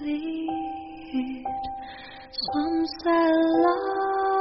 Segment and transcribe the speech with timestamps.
[0.00, 0.16] Some
[3.04, 3.28] say
[3.64, 4.39] love,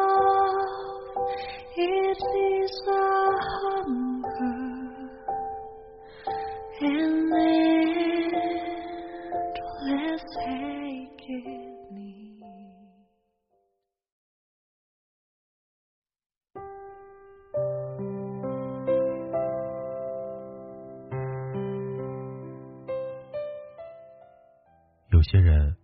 [25.19, 25.75] 有些人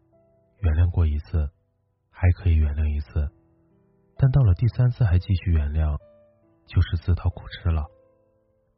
[0.59, 1.51] 原谅过一次，
[2.09, 3.29] 还可以原谅一次，
[4.15, 5.99] 但到了第三次还继续原谅，
[6.65, 7.83] 就是自讨苦吃了。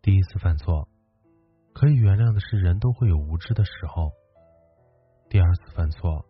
[0.01, 0.89] 第一次犯错，
[1.75, 4.09] 可以原谅的是人都会有无知的时候；
[5.29, 6.25] 第二次犯错，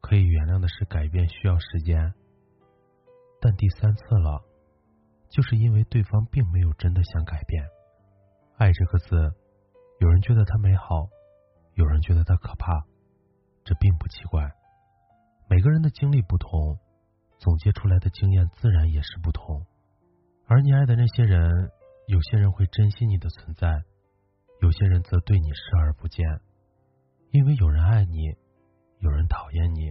[0.00, 2.14] 可以原谅的是改变需要时间；
[3.40, 4.40] 但第三次了，
[5.30, 7.66] 就是因为对方并没有真的想改变。
[8.56, 9.34] 爱这个字，
[9.98, 11.08] 有人觉得它美好，
[11.74, 12.86] 有人觉得它可怕。
[13.82, 14.48] 并不奇怪，
[15.48, 16.78] 每个人的经历不同，
[17.40, 19.66] 总结出来的经验自然也是不同。
[20.46, 21.50] 而你爱的那些人，
[22.06, 23.82] 有些人会珍惜你的存在，
[24.60, 26.24] 有些人则对你视而不见。
[27.32, 28.22] 因为有人爱你，
[29.00, 29.90] 有人讨厌你。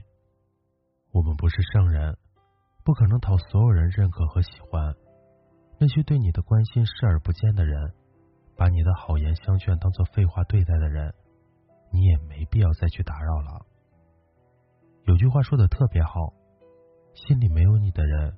[1.12, 2.16] 我们不是圣人，
[2.86, 4.96] 不可能讨所有人认可和喜欢。
[5.80, 7.92] 那些对你的关心视而不见的人，
[8.56, 11.14] 把你的好言相劝当做废话对待的人。
[11.92, 13.66] 你也没必要再去打扰了。
[15.06, 16.34] 有句话说的特别好，
[17.14, 18.38] 心里没有你的人，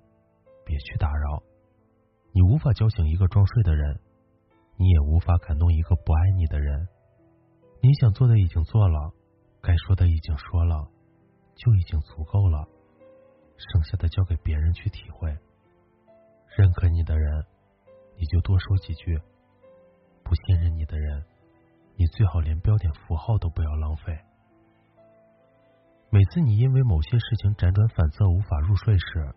[0.65, 1.43] 别去打扰。
[2.31, 3.99] 你无法叫醒一个装睡的人，
[4.77, 6.87] 你也无法感动一个不爱你的人。
[7.81, 9.11] 你想做的已经做了，
[9.61, 10.87] 该说的已经说了，
[11.55, 12.65] 就已经足够了。
[13.57, 15.37] 剩下的交给别人去体会。
[16.57, 17.45] 认可你的人，
[18.17, 19.19] 你就多说几句；
[20.23, 21.25] 不信任你的人。
[21.95, 24.17] 你最好连标点符号都不要浪费。
[26.13, 29.33] 每次你因为某些事情辗转反侧无法入睡时，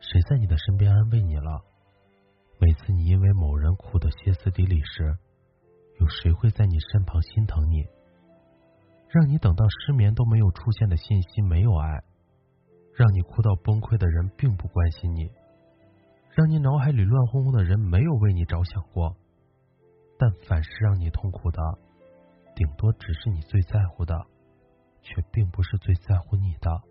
[0.00, 1.62] 谁在你的身边安慰你了？
[2.58, 5.16] 每次你因为某人哭得歇斯底里时，
[6.00, 7.86] 有谁会在你身旁心疼你？
[9.08, 12.02] 让你等到失眠都没有出现的信息没有爱，
[12.96, 15.30] 让你哭到崩溃的人并不关心你，
[16.34, 19.14] 让你脑海里乱哄哄的人没有为你着想过。
[20.18, 21.62] 但凡是让你痛苦的，
[22.56, 24.26] 顶多只是你最在乎的，
[25.02, 26.82] 却并不是最在乎你的。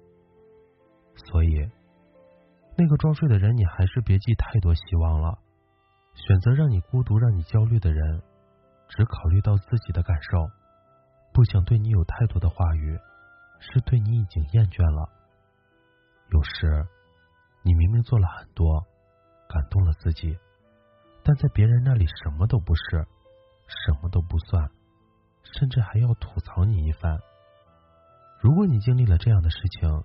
[1.15, 1.69] 所以，
[2.77, 5.39] 那个装睡的人，你还是别寄太多希望了。
[6.13, 8.21] 选择让你孤独、让你焦虑的人，
[8.87, 10.49] 只考虑到自己的感受，
[11.33, 12.97] 不想对你有太多的话语，
[13.59, 15.09] 是对你已经厌倦了。
[16.31, 16.87] 有时，
[17.63, 18.85] 你明明做了很多，
[19.47, 20.37] 感动了自己，
[21.23, 23.07] 但在别人那里什么都不是。
[23.85, 24.67] 什么都不算，
[25.43, 27.19] 甚至还要吐槽你一番。
[28.41, 30.03] 如果你经历了这样的事情，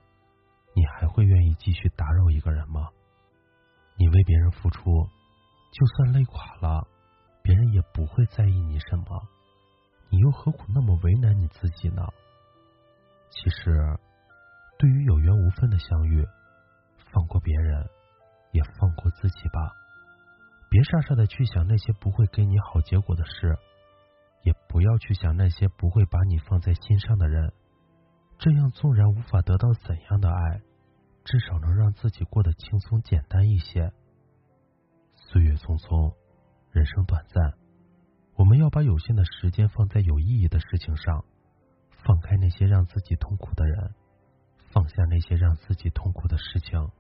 [0.75, 2.89] 你还会愿意继续打扰一个人吗？
[3.97, 4.83] 你为别人付出，
[5.73, 6.85] 就算累垮了，
[7.43, 9.23] 别人也不会在意你什么。
[10.11, 12.03] 你又何苦那么为难你自己呢？
[13.31, 13.97] 其实，
[14.79, 16.27] 对于有缘无分的相遇，
[17.13, 17.89] 放过别人，
[18.51, 19.71] 也放过自己吧。
[20.69, 23.57] 别傻傻的去想那些不会给你好结果的事，
[24.43, 27.53] 也不要去想那些不会把你放在心上的人。
[28.39, 30.61] 这样纵然无法得到怎样的爱，
[31.25, 33.93] 至少能让自己过得轻松简单一些。
[35.15, 36.15] 岁月匆匆，
[36.71, 37.55] 人生短暂，
[38.37, 41.25] 我们要把有限的时间放在有意义的事情上，
[42.05, 43.95] 放开那些让自己痛苦的人，
[44.73, 46.91] 放下那些让自己痛苦的事情。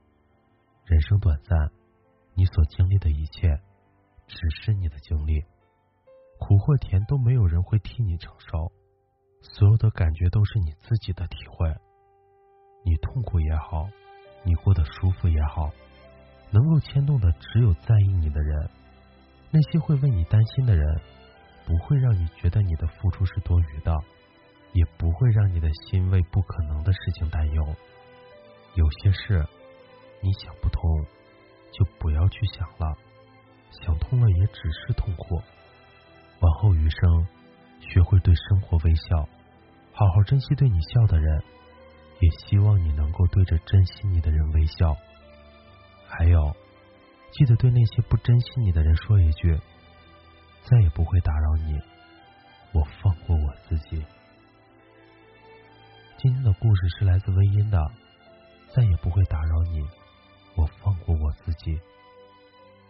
[0.85, 1.70] 人生短暂。
[2.37, 3.61] 你所经历的一切，
[4.26, 5.44] 只是你的经历，
[6.41, 8.73] 苦或甜都没有人会替你承受，
[9.52, 11.69] 所有的感觉都是你自己的体会。
[12.85, 13.88] 你痛苦也好，
[14.43, 15.70] 你过得舒服也好，
[16.50, 18.70] 能够牵动的只有在意你的人。
[19.50, 21.00] 那些会为你担心的人，
[21.64, 23.96] 不会让你觉得你的付出是多余的，
[24.73, 27.75] 也不会让你的心为不可能的事情担忧。
[28.75, 29.47] 有些事，
[30.20, 30.82] 你想不通。
[31.76, 32.97] 就不要去想了，
[33.82, 35.43] 想通了也只是痛苦。
[36.38, 37.26] 往后余生，
[37.81, 39.29] 学会对生活微笑，
[39.96, 41.41] 好好珍惜对你笑的人，
[42.19, 44.96] 也希望你能够对着珍惜你的人微笑。
[46.08, 46.52] 还有，
[47.31, 49.56] 记得对那些不珍惜你的人说一句
[50.67, 51.81] ：“再也不会打扰你，
[52.73, 54.05] 我放过我自己。”
[56.19, 57.79] 今天的故事是来自微音的，
[58.75, 59.81] 再也不会打扰你，
[60.56, 61.81] 我放过我自己。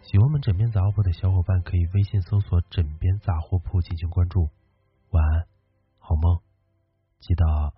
[0.01, 4.49] 喜欢我们枕边杂货铺的小伙伴可以微信搜索“枕边杂货铺”进行关注。
[7.35, 7.75] 到，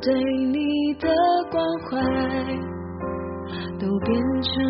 [0.00, 0.12] 对
[0.46, 1.08] 你的
[1.50, 2.00] 关怀，
[3.78, 4.65] 都变成。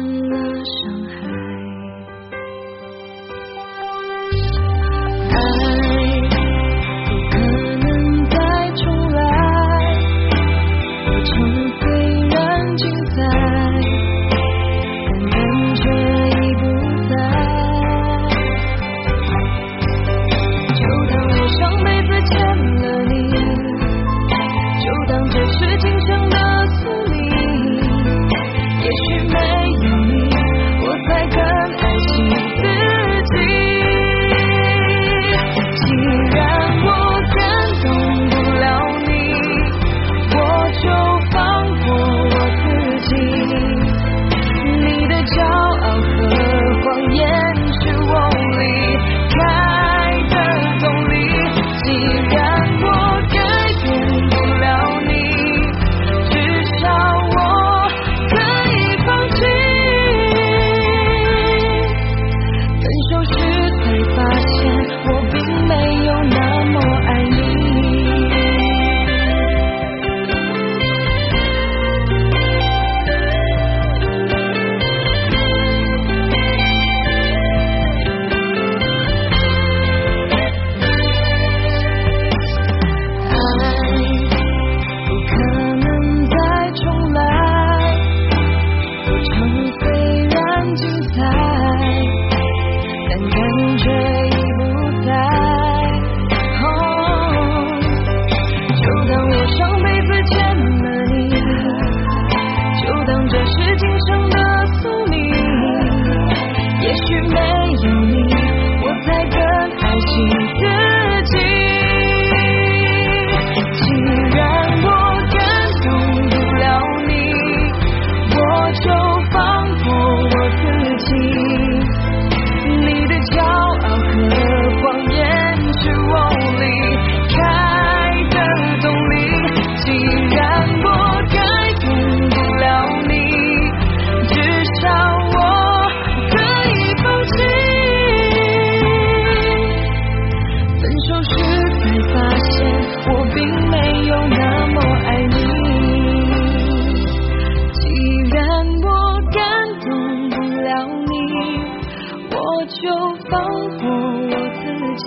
[152.87, 152.93] 就
[153.29, 153.43] 放
[153.79, 153.85] 过
[154.31, 154.63] 我自
[154.95, 155.07] 己。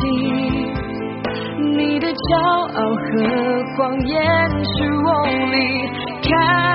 [1.78, 2.36] 你的骄
[2.76, 3.08] 傲和
[3.78, 4.20] 谎言
[4.66, 5.08] 是我
[5.50, 5.58] 离
[6.22, 6.69] 开